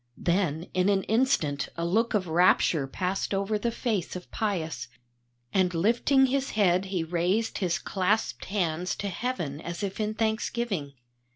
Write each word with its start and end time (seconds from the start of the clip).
Then 0.17 0.65
in 0.73 0.89
an 0.89 1.03
instant 1.03 1.69
a 1.77 1.85
look 1.85 2.15
of 2.15 2.27
rapture 2.27 2.87
passed 2.87 3.35
over 3.35 3.59
the 3.59 3.69
face 3.69 4.15
of 4.15 4.31
Pius, 4.31 4.87
and 5.53 5.75
lifting 5.75 6.25
his 6.25 6.49
head 6.57 6.85
he 6.85 7.03
raised 7.03 7.59
his 7.59 7.77
clasped 7.77 8.45
hands 8.45 8.95
to 8.95 9.09
Heaven 9.09 9.61
as 9.61 9.83
if 9.83 9.99
in 9.99 10.15
thanksgiving. 10.15 10.93